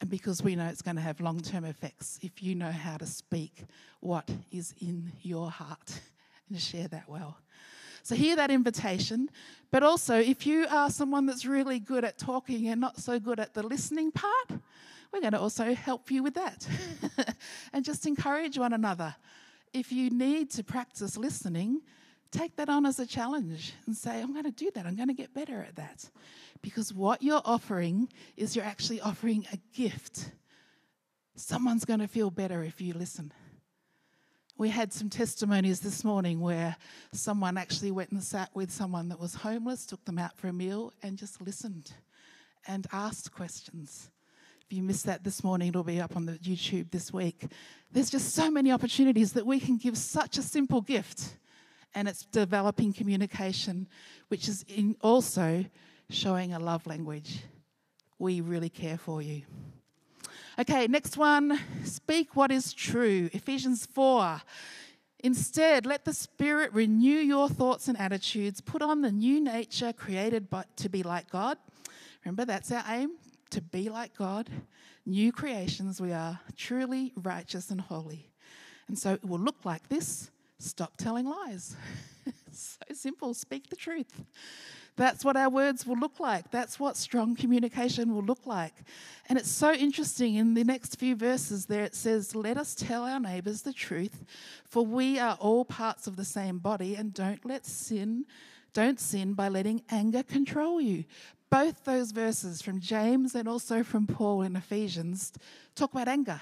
[0.00, 2.96] And because we know it's going to have long term effects if you know how
[2.96, 3.62] to speak
[4.00, 6.00] what is in your heart
[6.50, 7.38] and share that well.
[8.02, 9.30] So, hear that invitation.
[9.70, 13.38] But also, if you are someone that's really good at talking and not so good
[13.38, 14.60] at the listening part,
[15.12, 16.66] we're going to also help you with that
[17.72, 19.14] and just encourage one another.
[19.72, 21.82] If you need to practice listening,
[22.30, 24.86] take that on as a challenge and say, I'm going to do that.
[24.86, 26.08] I'm going to get better at that.
[26.66, 30.32] Because what you're offering is you're actually offering a gift.
[31.36, 33.32] Someone's going to feel better if you listen.
[34.58, 36.74] We had some testimonies this morning where
[37.12, 40.52] someone actually went and sat with someone that was homeless, took them out for a
[40.52, 41.92] meal, and just listened
[42.66, 44.10] and asked questions.
[44.68, 47.46] If you missed that this morning, it'll be up on the YouTube this week.
[47.92, 51.36] There's just so many opportunities that we can give such a simple gift,
[51.94, 53.86] and it's developing communication,
[54.30, 54.64] which is
[55.00, 55.64] also
[56.10, 57.40] showing a love language.
[58.18, 59.42] We really care for you.
[60.58, 61.60] Okay, next one.
[61.84, 63.28] Speak what is true.
[63.32, 64.40] Ephesians 4.
[65.20, 68.60] Instead, let the Spirit renew your thoughts and attitudes.
[68.60, 71.58] Put on the new nature created by, to be like God.
[72.24, 73.16] Remember, that's our aim
[73.50, 74.48] to be like God.
[75.04, 78.30] New creations, we are truly righteous and holy.
[78.88, 81.76] And so it will look like this stop telling lies.
[82.52, 84.24] so simple, speak the truth.
[84.96, 86.50] That's what our words will look like.
[86.50, 88.74] That's what strong communication will look like.
[89.28, 93.04] And it's so interesting in the next few verses there it says, Let us tell
[93.04, 94.24] our neighbours the truth,
[94.64, 98.24] for we are all parts of the same body, and don't let sin,
[98.72, 101.04] don't sin by letting anger control you.
[101.50, 105.32] Both those verses from James and also from Paul in Ephesians
[105.74, 106.40] talk about anger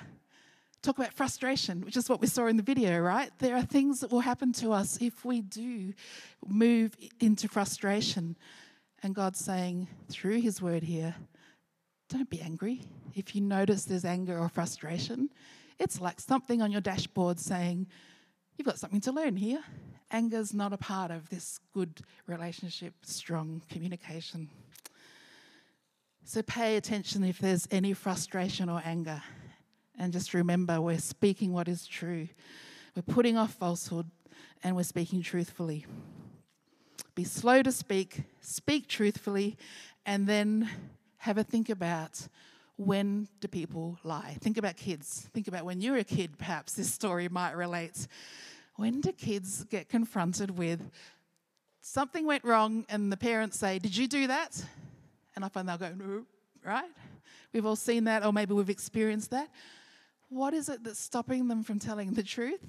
[0.84, 3.30] talk about frustration, which is what we saw in the video, right?
[3.38, 5.94] There are things that will happen to us if we do
[6.46, 8.36] move into frustration.
[9.02, 11.14] And God's saying through His word here,
[12.10, 12.82] don't be angry.
[13.14, 15.30] If you notice there's anger or frustration,
[15.78, 17.86] it's like something on your dashboard saying,
[18.56, 19.58] You've got something to learn here.
[20.12, 24.48] Anger's not a part of this good relationship, strong communication.
[26.24, 29.20] So pay attention if there's any frustration or anger.
[29.98, 32.28] And just remember, we're speaking what is true.
[32.96, 34.10] We're putting off falsehood
[34.62, 35.86] and we're speaking truthfully.
[37.14, 39.56] Be slow to speak, speak truthfully,
[40.04, 40.68] and then
[41.18, 42.26] have a think about
[42.76, 44.36] when do people lie?
[44.40, 45.28] Think about kids.
[45.32, 48.08] Think about when you were a kid, perhaps this story might relate.
[48.76, 50.90] When do kids get confronted with
[51.80, 54.64] something went wrong and the parents say, Did you do that?
[55.36, 56.24] And often they'll go, No,
[56.64, 56.90] right?
[57.52, 59.48] We've all seen that, or maybe we've experienced that.
[60.28, 62.60] What is it that's stopping them from telling the truth?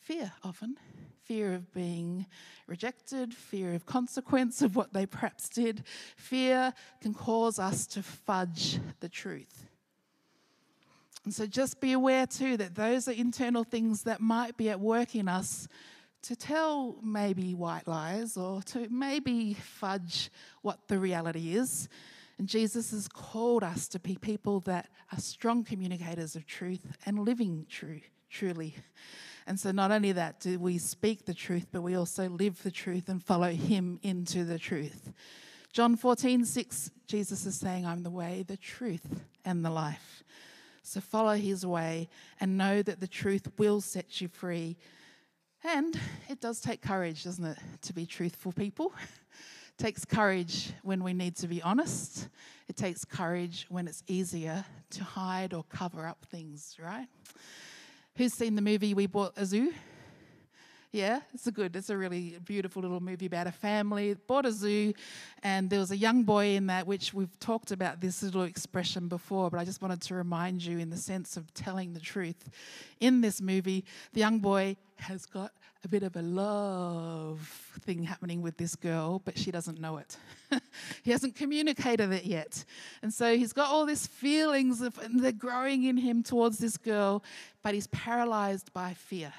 [0.00, 0.76] Fear, often.
[1.24, 2.26] Fear of being
[2.66, 5.84] rejected, fear of consequence of what they perhaps did.
[6.16, 9.68] Fear can cause us to fudge the truth.
[11.24, 14.80] And so just be aware too that those are internal things that might be at
[14.80, 15.68] work in us
[16.22, 20.30] to tell maybe white lies or to maybe fudge
[20.62, 21.88] what the reality is.
[22.40, 27.18] And Jesus has called us to be people that are strong communicators of truth and
[27.18, 28.00] living true,
[28.30, 28.76] truly.
[29.46, 32.70] And so not only that do we speak the truth, but we also live the
[32.70, 35.12] truth and follow him into the truth.
[35.74, 40.24] John 14, 6, Jesus is saying, I'm the way, the truth, and the life.
[40.82, 42.08] So follow his way
[42.40, 44.78] and know that the truth will set you free.
[45.62, 46.00] And
[46.30, 48.94] it does take courage, doesn't it, to be truthful people?
[49.80, 52.28] takes courage when we need to be honest.
[52.68, 57.08] It takes courage when it's easier to hide or cover up things, right?
[58.16, 59.72] Who's seen the movie We Bought a Zoo?
[60.92, 64.50] Yeah, it's a good, it's a really beautiful little movie about a family bought a
[64.50, 64.92] zoo,
[65.44, 69.06] and there was a young boy in that, which we've talked about this little expression
[69.06, 72.50] before, but I just wanted to remind you in the sense of telling the truth.
[72.98, 75.52] In this movie, the young boy has got
[75.84, 77.38] a bit of a love
[77.82, 80.16] thing happening with this girl, but she doesn't know it.
[81.04, 82.64] he hasn't communicated it yet.
[83.00, 86.76] And so he's got all these feelings of, and they're growing in him towards this
[86.76, 87.22] girl,
[87.62, 89.32] but he's paralyzed by fear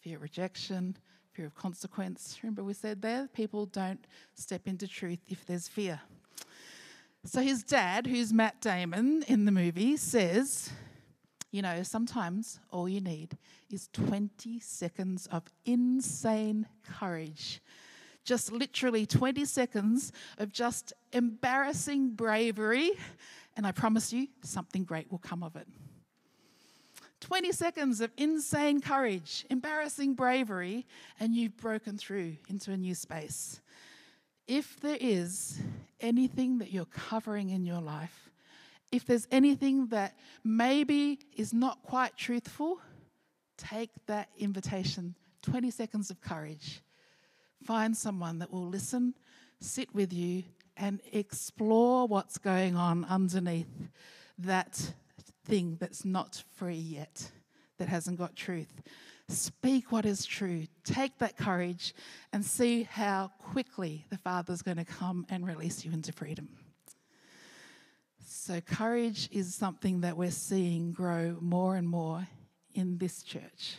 [0.00, 0.96] fear of rejection,
[1.32, 2.38] fear of consequence.
[2.42, 6.00] Remember, we said there, people don't step into truth if there's fear.
[7.24, 10.70] So his dad, who's Matt Damon in the movie, says,
[11.50, 13.36] you know, sometimes all you need
[13.70, 16.66] is 20 seconds of insane
[16.98, 17.60] courage.
[18.24, 22.90] Just literally 20 seconds of just embarrassing bravery,
[23.56, 25.66] and I promise you, something great will come of it.
[27.20, 30.86] 20 seconds of insane courage, embarrassing bravery,
[31.18, 33.60] and you've broken through into a new space.
[34.46, 35.60] If there is
[36.00, 38.30] anything that you're covering in your life,
[38.92, 42.80] if there's anything that maybe is not quite truthful,
[43.56, 46.82] take that invitation 20 seconds of courage.
[47.64, 49.14] Find someone that will listen,
[49.60, 50.44] sit with you,
[50.76, 53.88] and explore what's going on underneath
[54.38, 54.92] that
[55.48, 57.30] thing that's not free yet,
[57.78, 58.82] that hasn't got truth.
[59.28, 60.66] Speak what is true.
[60.84, 61.94] Take that courage
[62.32, 66.48] and see how quickly the Father's going to come and release you into freedom.
[68.26, 72.26] So, courage is something that we're seeing grow more and more
[72.74, 73.76] in this church.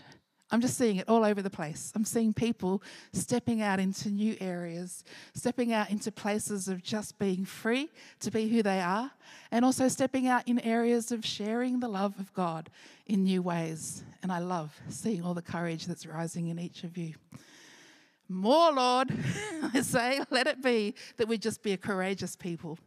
[0.51, 1.91] I'm just seeing it all over the place.
[1.95, 2.81] I'm seeing people
[3.13, 5.03] stepping out into new areas,
[5.35, 7.89] stepping out into places of just being free
[8.21, 9.12] to be who they are,
[9.51, 12.69] and also stepping out in areas of sharing the love of God
[13.05, 14.03] in new ways.
[14.23, 17.13] And I love seeing all the courage that's rising in each of you.
[18.27, 19.12] More, Lord,
[19.73, 22.79] I say, let it be that we just be a courageous people.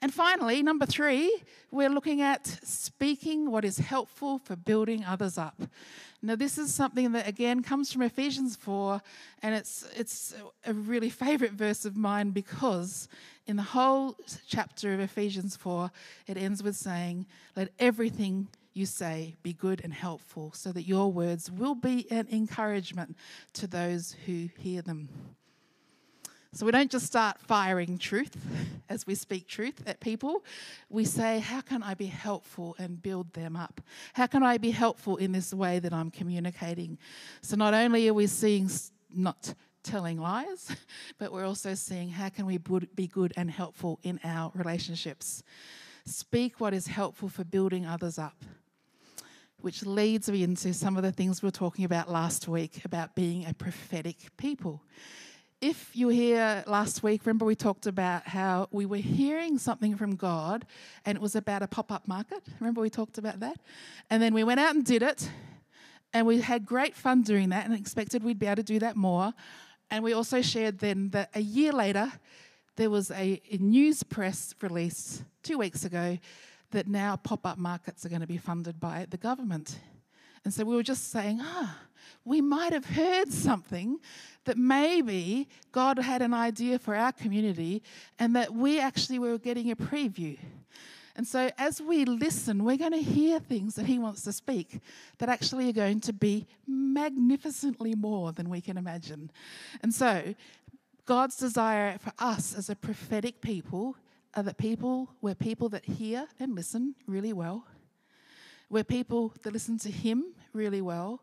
[0.00, 5.60] And finally, number three, we're looking at speaking what is helpful for building others up.
[6.20, 9.00] Now, this is something that again comes from Ephesians 4,
[9.42, 10.34] and it's, it's
[10.66, 13.08] a really favorite verse of mine because
[13.46, 14.16] in the whole
[14.48, 15.90] chapter of Ephesians 4,
[16.26, 21.12] it ends with saying, Let everything you say be good and helpful, so that your
[21.12, 23.16] words will be an encouragement
[23.52, 25.08] to those who hear them.
[26.58, 28.36] So we don't just start firing truth
[28.88, 30.44] as we speak truth at people.
[30.90, 33.80] We say, How can I be helpful and build them up?
[34.14, 36.98] How can I be helpful in this way that I'm communicating?
[37.42, 38.68] So not only are we seeing
[39.14, 40.74] not telling lies,
[41.18, 42.58] but we're also seeing how can we
[42.92, 45.44] be good and helpful in our relationships.
[46.06, 48.44] Speak what is helpful for building others up,
[49.60, 53.14] which leads me into some of the things we were talking about last week about
[53.14, 54.82] being a prophetic people
[55.60, 60.14] if you here last week, remember we talked about how we were hearing something from
[60.14, 60.64] God
[61.04, 62.42] and it was about a pop up market?
[62.60, 63.58] Remember we talked about that?
[64.08, 65.28] And then we went out and did it
[66.12, 68.96] and we had great fun doing that and expected we'd be able to do that
[68.96, 69.32] more.
[69.90, 72.12] And we also shared then that a year later,
[72.76, 76.18] there was a, a news press release two weeks ago
[76.70, 79.80] that now pop up markets are going to be funded by the government.
[80.44, 81.78] And so we were just saying, ah,
[82.24, 83.98] we might have heard something
[84.44, 87.82] that maybe God had an idea for our community
[88.18, 90.38] and that we actually were getting a preview.
[91.16, 94.80] And so as we listen, we're going to hear things that He wants to speak
[95.18, 99.30] that actually are going to be magnificently more than we can imagine.
[99.82, 100.34] And so
[101.06, 103.96] God's desire for us as a prophetic people
[104.34, 107.64] are that people, we're people that hear and listen really well.
[108.70, 111.22] We're people that listen to Him really well.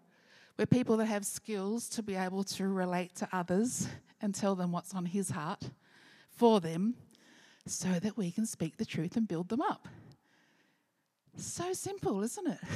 [0.58, 3.88] We're people that have skills to be able to relate to others
[4.22, 5.70] and tell them what's on His heart
[6.30, 6.96] for them
[7.68, 9.88] so that we can speak the truth and build them up.
[11.38, 12.60] So simple, isn't it?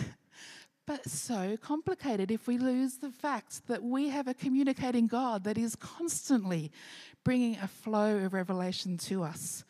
[0.86, 5.56] But so complicated if we lose the fact that we have a communicating God that
[5.56, 6.72] is constantly
[7.24, 9.64] bringing a flow of revelation to us.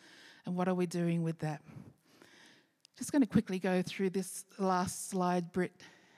[0.45, 1.61] And what are we doing with that?
[2.99, 5.71] Just going to quickly go through this last slide, Britt,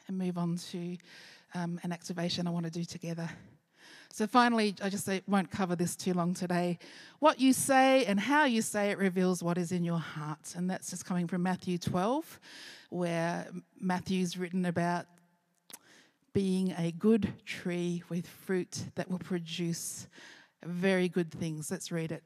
[0.08, 0.98] and move on to
[1.54, 3.30] um, an activation I want to do together.
[4.12, 6.80] So, finally, I just say, won't cover this too long today.
[7.20, 10.56] What you say and how you say it reveals what is in your heart.
[10.58, 12.40] And that's just coming from Matthew 12,
[12.90, 13.46] where
[13.80, 15.06] Matthew's written about
[16.34, 20.08] being a good tree with fruit that will produce
[20.66, 21.72] very good things.
[21.72, 22.26] Let's read it.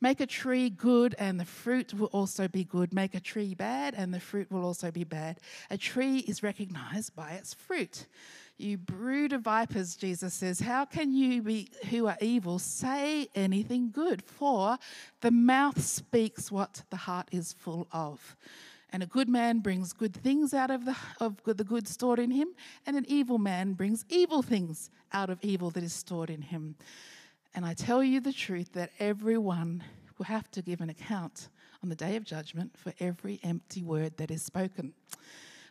[0.00, 2.94] Make a tree good, and the fruit will also be good.
[2.94, 5.40] Make a tree bad, and the fruit will also be bad.
[5.70, 8.06] A tree is recognized by its fruit.
[8.56, 13.90] You brood of vipers, Jesus says, how can you be who are evil say anything
[13.90, 14.22] good?
[14.22, 14.78] For
[15.22, 18.36] the mouth speaks what the heart is full of.
[18.90, 22.30] And a good man brings good things out of the, of the good stored in
[22.30, 22.50] him,
[22.86, 26.76] and an evil man brings evil things out of evil that is stored in him.
[27.54, 29.84] And I tell you the truth that everyone
[30.18, 31.48] will have to give an account
[31.82, 34.92] on the day of judgment for every empty word that is spoken.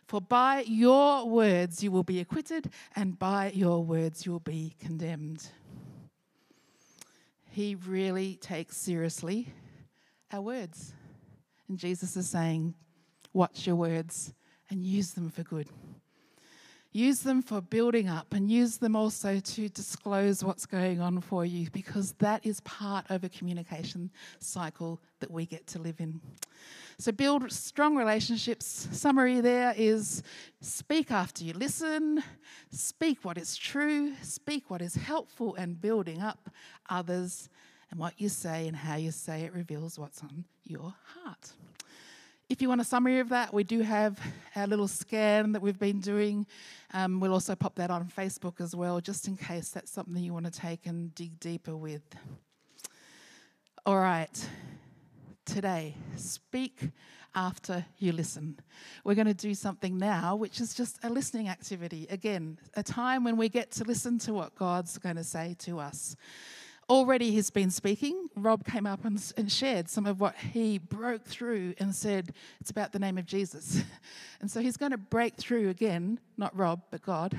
[0.06, 4.76] For by your words you will be acquitted, and by your words you will be
[4.78, 5.46] condemned.
[7.50, 9.48] He really takes seriously
[10.32, 10.92] our words.
[11.68, 12.74] And Jesus is saying,
[13.32, 14.32] Watch your words
[14.70, 15.68] and use them for good.
[16.96, 21.44] Use them for building up and use them also to disclose what's going on for
[21.44, 26.20] you because that is part of a communication cycle that we get to live in.
[26.98, 28.88] So, build strong relationships.
[28.92, 30.22] Summary there is
[30.60, 32.22] speak after you listen,
[32.70, 36.48] speak what is true, speak what is helpful and building up
[36.88, 37.48] others,
[37.90, 41.54] and what you say and how you say it reveals what's on your heart.
[42.50, 44.20] If you want a summary of that, we do have
[44.54, 46.46] our little scan that we've been doing.
[46.92, 50.34] Um, we'll also pop that on Facebook as well, just in case that's something you
[50.34, 52.02] want to take and dig deeper with.
[53.86, 54.48] All right,
[55.46, 56.90] today, speak
[57.34, 58.60] after you listen.
[59.04, 62.06] We're going to do something now, which is just a listening activity.
[62.10, 65.80] Again, a time when we get to listen to what God's going to say to
[65.80, 66.14] us.
[66.88, 68.28] Already he's been speaking.
[68.36, 72.70] Rob came up and, and, shared some of what he broke through and said it's
[72.70, 73.82] about the name of Jesus.
[74.40, 77.34] And so he's going to break through again, not Rob, but God.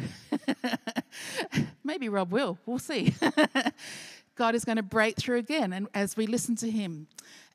[1.83, 3.13] Maybe Rob will, we'll see.
[4.35, 7.05] God is going to break through again and as we listen to him.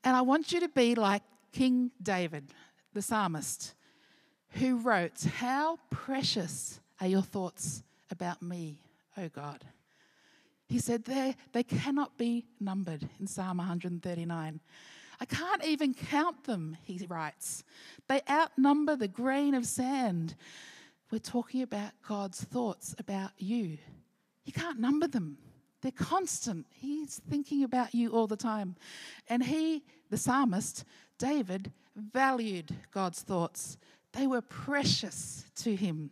[0.05, 1.23] And I want you to be like
[1.53, 2.45] King David,
[2.95, 3.75] the psalmist,
[4.51, 8.77] who wrote, How precious are your thoughts about me,
[9.17, 9.65] O God.
[10.71, 14.61] He said they, they cannot be numbered in Psalm 139.
[15.19, 17.65] I can't even count them, he writes.
[18.09, 20.37] They outnumber the grain of sand.
[21.11, 23.79] We're talking about God's thoughts about you.
[24.45, 25.39] You can't number them.
[25.83, 26.67] They're constant.
[26.71, 28.77] He's thinking about you all the time.
[29.29, 30.85] And he, the psalmist,
[31.19, 33.77] David, valued God's thoughts.
[34.13, 36.11] They were precious to him.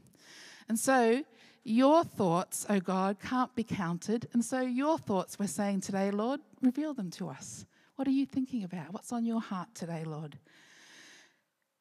[0.69, 1.23] And so
[1.65, 4.29] your thoughts, O oh God, can't be counted.
[4.33, 7.67] And so, your thoughts, we're saying today, Lord, reveal them to us.
[7.97, 8.93] What are you thinking about?
[8.93, 10.39] What's on your heart today, Lord?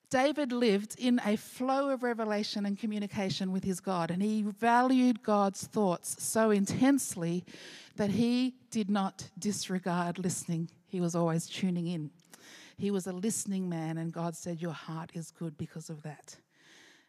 [0.10, 5.22] David lived in a flow of revelation and communication with his God, and he valued
[5.22, 7.44] God's thoughts so intensely
[7.98, 10.70] that he did not disregard listening.
[10.88, 12.10] He was always tuning in.
[12.78, 16.38] He was a listening man, and God said, Your heart is good because of that.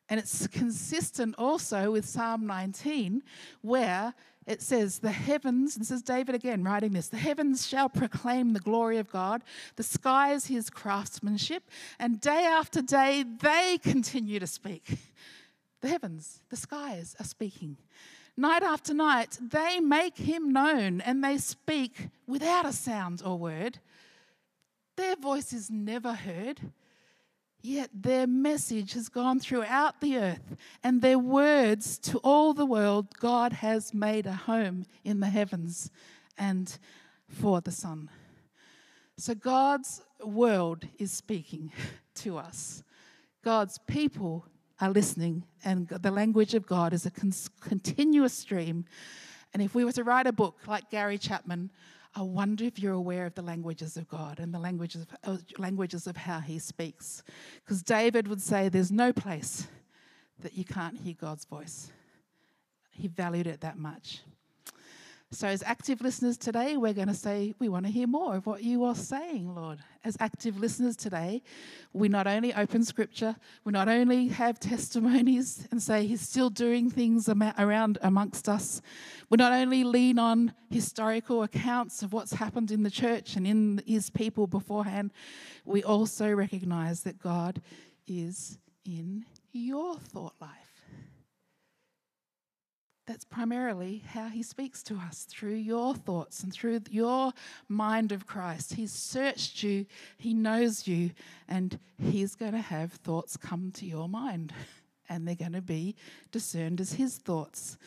[0.08, 3.22] And it's consistent also with Psalm 19,
[3.60, 4.14] where
[4.46, 8.60] it says, The heavens, this is David again writing this, the heavens shall proclaim the
[8.60, 9.42] glory of God,
[9.76, 11.64] the skies his craftsmanship,
[11.98, 14.98] and day after day they continue to speak.
[15.80, 17.76] The heavens, the skies are speaking.
[18.36, 23.78] Night after night, they make him known and they speak without a sound or word.
[24.96, 26.60] Their voice is never heard.
[27.60, 33.18] Yet their message has gone throughout the earth, and their words to all the world
[33.18, 35.90] God has made a home in the heavens
[36.36, 36.78] and
[37.28, 38.10] for the sun.
[39.16, 41.72] So God's world is speaking
[42.16, 42.84] to us.
[43.42, 44.44] God's people
[44.80, 48.84] are listening, and the language of God is a con- continuous stream.
[49.52, 51.70] And if we were to write a book like Gary Chapman,
[52.14, 55.36] I wonder if you're aware of the languages of God and the languages of, uh,
[55.58, 57.22] languages of how He speaks.
[57.64, 59.68] Because David would say there's no place
[60.40, 61.92] that you can't hear God's voice.
[62.90, 64.22] He valued it that much.
[65.30, 68.46] So, as active listeners today, we're going to say, we want to hear more of
[68.46, 69.78] what you are saying, Lord.
[70.02, 71.42] As active listeners today,
[71.92, 76.88] we not only open scripture, we not only have testimonies and say He's still doing
[76.88, 78.80] things around amongst us,
[79.28, 83.82] we not only lean on historical accounts of what's happened in the church and in
[83.86, 85.12] His people beforehand,
[85.66, 87.60] we also recognize that God
[88.06, 88.56] is
[88.86, 90.67] in your thought life.
[93.08, 97.32] That's primarily how he speaks to us through your thoughts and through your
[97.66, 98.74] mind of Christ.
[98.74, 99.86] He's searched you,
[100.18, 101.12] he knows you,
[101.48, 104.52] and he's going to have thoughts come to your mind,
[105.08, 105.96] and they're going to be
[106.32, 107.78] discerned as his thoughts.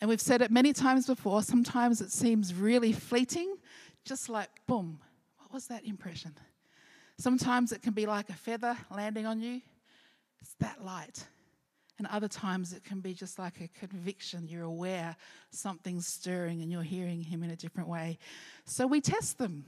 [0.00, 3.56] And we've said it many times before, sometimes it seems really fleeting,
[4.06, 4.98] just like boom,
[5.40, 6.38] what was that impression?
[7.18, 9.60] Sometimes it can be like a feather landing on you,
[10.40, 11.26] it's that light.
[11.98, 14.48] And other times it can be just like a conviction.
[14.48, 15.16] You're aware
[15.50, 18.18] something's stirring and you're hearing Him in a different way.
[18.64, 19.64] So we test them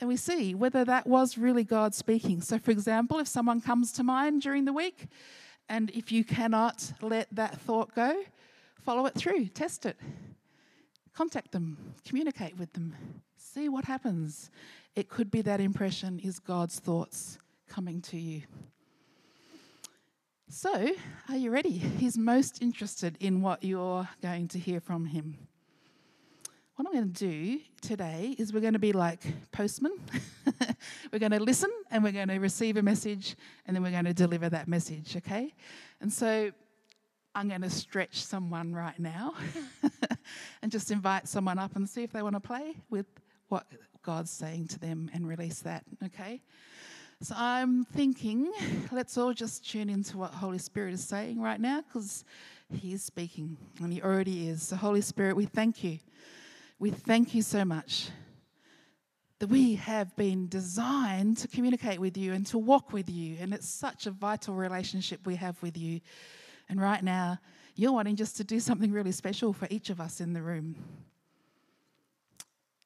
[0.00, 2.40] and we see whether that was really God speaking.
[2.40, 5.08] So, for example, if someone comes to mind during the week
[5.68, 8.22] and if you cannot let that thought go,
[8.82, 9.98] follow it through, test it,
[11.14, 12.94] contact them, communicate with them,
[13.36, 14.50] see what happens.
[14.96, 18.42] It could be that impression is God's thoughts coming to you.
[20.52, 20.90] So,
[21.28, 21.70] are you ready?
[21.70, 25.38] He's most interested in what you're going to hear from him.
[26.74, 29.20] What I'm going to do today is we're going to be like
[29.52, 29.92] postmen.
[31.12, 34.06] we're going to listen and we're going to receive a message and then we're going
[34.06, 35.54] to deliver that message, okay?
[36.00, 36.50] And so
[37.32, 39.34] I'm going to stretch someone right now
[40.62, 43.06] and just invite someone up and see if they want to play with
[43.50, 43.68] what
[44.02, 46.42] God's saying to them and release that, okay?
[47.22, 48.50] So I'm thinking,
[48.92, 52.24] let's all just tune into what Holy Spirit is saying right now because
[52.72, 54.62] He is speaking and He already is.
[54.62, 55.98] So, Holy Spirit, we thank you.
[56.78, 58.08] We thank you so much
[59.38, 63.36] that we have been designed to communicate with you and to walk with you.
[63.38, 66.00] And it's such a vital relationship we have with you.
[66.70, 67.38] And right now,
[67.74, 70.74] you're wanting just to do something really special for each of us in the room.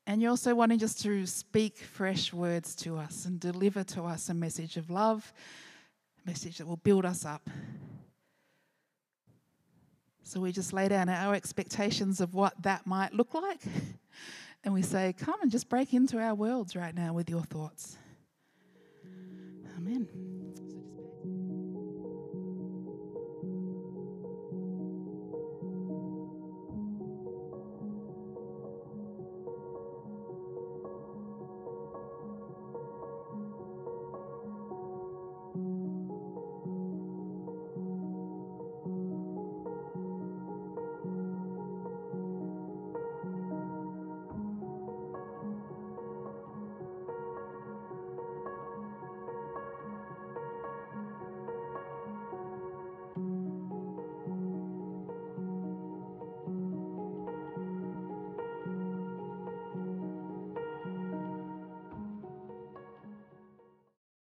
[0.06, 4.28] And you're also wanting just to speak fresh words to us and deliver to us
[4.28, 5.32] a message of love,
[6.24, 7.48] a message that will build us up.
[10.22, 13.62] So we just lay down our expectations of what that might look like.
[14.64, 17.98] And we say, Come and just break into our worlds right now with your thoughts.
[19.76, 20.23] Amen.